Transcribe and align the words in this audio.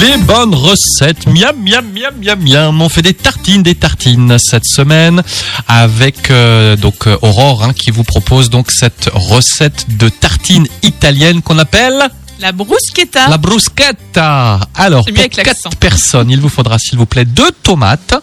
Les 0.00 0.16
bonnes 0.18 0.54
recettes, 0.54 1.26
miam 1.26 1.56
miam 1.62 1.84
miam 1.92 2.14
miam 2.20 2.40
miam. 2.42 2.82
On 2.82 2.88
fait 2.88 3.02
des 3.02 3.14
tartines, 3.14 3.62
des 3.62 3.74
tartines 3.74 4.36
cette 4.38 4.66
semaine 4.66 5.22
avec 5.68 6.30
euh, 6.30 6.76
donc 6.76 7.06
euh, 7.06 7.16
Aurore 7.22 7.64
hein, 7.64 7.72
qui 7.72 7.90
vous 7.90 8.04
propose 8.04 8.50
donc 8.50 8.70
cette 8.70 9.08
recette 9.14 9.86
de 9.96 10.08
tartines 10.08 10.66
italienne 10.82 11.40
qu'on 11.40 11.58
appelle 11.58 12.08
La 12.40 12.52
bruschetta. 12.52 13.28
la 13.28 13.38
bruschetta. 13.38 14.60
Alors 14.74 15.04
pour 15.06 15.28
quatre 15.30 15.76
personnes, 15.80 16.30
il 16.30 16.40
vous 16.40 16.50
faudra 16.50 16.78
s'il 16.78 16.98
vous 16.98 17.06
plaît 17.06 17.24
deux 17.24 17.50
tomates, 17.62 18.14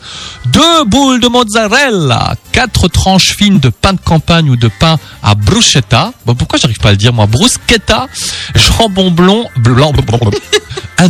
deux 0.45 0.83
boules 0.85 1.19
de 1.19 1.27
mozzarella, 1.27 2.35
quatre 2.51 2.87
tranches 2.87 3.35
fines 3.35 3.59
de 3.59 3.69
pain 3.69 3.93
de 3.93 3.99
campagne 3.99 4.49
ou 4.49 4.55
de 4.55 4.67
pain 4.67 4.99
à 5.23 5.33
bruschetta. 5.33 6.13
Bon, 6.25 6.35
pourquoi 6.35 6.59
j'arrive 6.59 6.77
pas 6.79 6.89
à 6.89 6.91
le 6.91 6.97
dire 6.97 7.13
moi? 7.13 7.25
Bruschetta, 7.25 8.07
jambon 8.55 9.09
blanc, 9.09 9.45
blanc, 9.57 9.91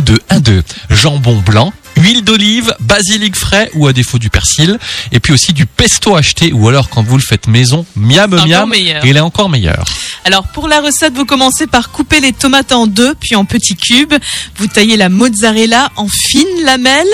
deux, 0.00 0.20
un 0.30 0.40
deux, 0.40 0.62
jambon 0.90 1.40
blanc. 1.40 1.72
Huile 1.96 2.24
d'olive, 2.24 2.74
basilic 2.80 3.36
frais 3.36 3.70
ou 3.74 3.86
à 3.86 3.92
défaut 3.92 4.18
du 4.18 4.28
persil, 4.28 4.78
et 5.12 5.20
puis 5.20 5.32
aussi 5.32 5.52
du 5.52 5.64
pesto 5.64 6.16
acheté 6.16 6.52
ou 6.52 6.68
alors 6.68 6.88
quand 6.88 7.04
vous 7.04 7.16
le 7.16 7.22
faites 7.22 7.46
maison, 7.46 7.86
miam 7.94 8.34
miam, 8.34 8.72
il 9.04 9.16
est 9.16 9.20
encore 9.20 9.48
meilleur. 9.48 9.84
Alors 10.26 10.46
pour 10.48 10.68
la 10.68 10.80
recette, 10.80 11.12
vous 11.12 11.26
commencez 11.26 11.66
par 11.66 11.90
couper 11.90 12.18
les 12.20 12.32
tomates 12.32 12.72
en 12.72 12.86
deux, 12.86 13.14
puis 13.14 13.36
en 13.36 13.44
petits 13.44 13.76
cubes. 13.76 14.14
Vous 14.56 14.66
taillez 14.66 14.96
la 14.96 15.10
mozzarella 15.10 15.90
en 15.96 16.08
fines 16.08 16.64
lamelles. 16.64 17.06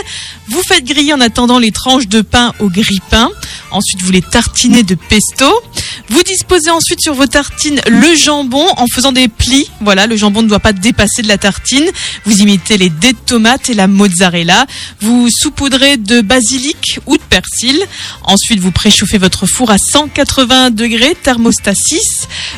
Vous 0.47 0.63
faites 0.67 0.85
griller 0.85 1.13
en 1.13 1.21
attendant 1.21 1.59
les 1.59 1.73
tranches 1.73 2.07
de 2.07 2.23
pain 2.23 2.55
au 2.61 2.69
grille-pain. 2.69 3.31
Ensuite, 3.73 4.03
vous 4.03 4.11
les 4.11 4.23
tartinez 4.23 4.83
de 4.83 4.95
pesto. 4.95 5.47
Vous 6.09 6.23
disposez 6.25 6.71
ensuite 6.71 7.01
sur 7.01 7.15
vos 7.15 7.27
tartines 7.27 7.81
le 7.87 8.15
jambon 8.17 8.67
en 8.77 8.87
faisant 8.93 9.13
des 9.13 9.29
plis. 9.29 9.71
Voilà, 9.81 10.07
le 10.07 10.17
jambon 10.17 10.43
ne 10.43 10.49
doit 10.49 10.59
pas 10.59 10.73
dépasser 10.73 11.23
de 11.23 11.29
la 11.29 11.39
tartine. 11.39 11.89
Vous 12.25 12.41
imitez 12.41 12.79
les 12.79 12.91
dés 12.91 13.13
de 13.13 13.19
tomates 13.19 13.71
et 13.71 13.75
la 13.75 13.87
mozzarella. 13.87 14.67
Vous 15.01 15.29
saupoudrez 15.31 15.97
de 15.97 16.21
basilic 16.21 16.99
ou 17.07 17.17
de 17.17 17.23
persil. 17.23 17.81
Ensuite, 18.23 18.61
vous 18.61 18.73
préchauffez 18.73 19.19
votre 19.19 19.47
four 19.47 19.71
à 19.71 19.79
180 19.79 20.71
degrés, 20.71 21.17
thermostat 21.21 21.75
6. 21.75 22.01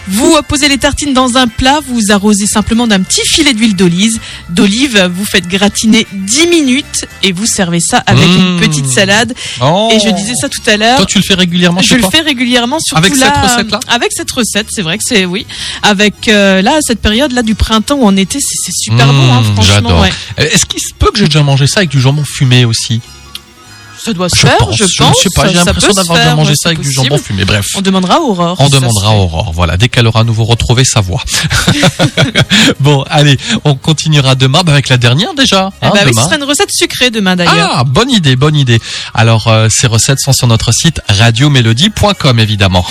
Vous 0.08 0.32
posez 0.42 0.68
les 0.68 0.78
tartines 0.78 1.12
dans 1.14 1.36
un 1.36 1.46
plat, 1.48 1.80
vous 1.86 2.10
arrosez 2.12 2.46
simplement 2.46 2.86
d'un 2.86 3.00
petit 3.02 3.22
filet 3.26 3.54
d'huile 3.54 3.74
d'olive. 3.76 4.18
D'olive, 4.50 5.10
vous 5.14 5.24
faites 5.24 5.46
gratiner 5.48 6.06
10 6.12 6.46
minutes 6.48 7.04
et 7.22 7.32
vous 7.32 7.46
servez 7.46 7.80
ça 7.80 7.98
avec 8.06 8.26
Mmh. 8.28 8.36
une 8.40 8.60
petite 8.60 8.86
salade. 8.88 9.34
Oh. 9.60 9.88
Et 9.92 9.98
je 10.00 10.08
disais 10.14 10.34
ça 10.40 10.48
tout 10.48 10.60
à 10.66 10.76
l'heure. 10.76 10.96
Toi, 10.96 11.06
tu 11.06 11.18
le 11.18 11.24
fais 11.26 11.34
régulièrement 11.34 11.80
Je 11.82 11.94
le 11.94 12.02
fais 12.02 12.20
régulièrement, 12.20 12.78
surtout 12.80 13.02
Avec 13.04 13.16
là, 13.18 13.26
cette 13.34 13.50
recette-là 13.50 13.80
Avec 13.88 14.10
cette 14.12 14.30
recette, 14.30 14.66
c'est 14.70 14.82
vrai 14.82 14.98
que 14.98 15.04
c'est 15.06 15.24
oui. 15.24 15.46
Avec 15.82 16.28
euh, 16.28 16.62
là 16.62 16.78
cette 16.82 17.00
période 17.00 17.32
là 17.32 17.42
du 17.42 17.54
printemps 17.54 17.96
ou 17.96 18.04
en 18.04 18.16
été, 18.16 18.38
c'est 18.40 18.72
super 18.72 19.06
Mmh, 19.06 19.16
bon, 19.16 19.32
hein, 19.32 19.42
franchement. 19.54 19.64
j'adore. 19.74 20.00
ouais. 20.00 20.12
Euh, 20.40 20.44
Est-ce 20.52 20.66
qu'il 20.66 20.80
se 20.80 20.94
peut 20.98 21.10
que 21.12 21.18
j'ai 21.18 21.26
déjà 21.26 21.42
mangé 21.42 21.66
ça 21.66 21.80
avec 21.80 21.90
du 21.90 22.00
jambon 22.00 22.24
fumé 22.24 22.64
aussi? 22.64 23.00
Ça 24.04 24.12
doit 24.12 24.28
se 24.28 24.36
Je 24.36 24.40
faire, 24.42 24.56
pense, 24.58 24.76
je 24.76 24.84
je 24.84 24.96
pense. 24.98 25.16
sais 25.22 25.28
pas, 25.34 25.46
j'ai 25.46 25.54
l'impression 25.54 25.92
d'avoir 25.92 26.18
déjà 26.18 26.34
mangé 26.34 26.50
ouais, 26.50 26.56
ça 26.60 26.68
avec 26.70 26.80
du 26.80 26.90
jambon 26.90 27.18
fumé. 27.18 27.44
Bref. 27.44 27.66
On 27.76 27.82
demandera 27.82 28.14
à 28.16 28.20
Aurore. 28.20 28.56
On 28.58 28.68
demandera 28.68 29.10
à. 29.10 29.14
Aurore, 29.14 29.52
voilà, 29.52 29.76
dès 29.76 29.88
qu'elle 29.88 30.06
aura 30.06 30.20
à 30.20 30.24
nouveau 30.24 30.44
retrouvé 30.44 30.84
sa 30.84 31.00
voix. 31.00 31.22
bon, 32.80 33.04
allez, 33.08 33.36
on 33.64 33.74
continuera 33.74 34.34
demain 34.34 34.62
bah, 34.64 34.72
avec 34.72 34.88
la 34.88 34.96
dernière 34.96 35.34
déjà. 35.34 35.70
Eh 35.82 35.86
hein, 35.86 35.90
ben 35.94 36.02
oui, 36.06 36.12
ce 36.14 36.22
sera 36.22 36.36
une 36.36 36.44
recette 36.44 36.70
sucrée 36.72 37.10
demain 37.10 37.36
d'ailleurs. 37.36 37.70
Ah, 37.72 37.84
bonne 37.84 38.10
idée, 38.10 38.36
bonne 38.36 38.56
idée. 38.56 38.80
Alors, 39.14 39.48
euh, 39.48 39.68
ces 39.70 39.86
recettes 39.86 40.20
sont 40.20 40.32
sur 40.32 40.46
notre 40.46 40.72
site 40.72 41.00
radiomélodie.com 41.08 42.38
évidemment. 42.40 42.84